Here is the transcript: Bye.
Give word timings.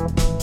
Bye. 0.00 0.39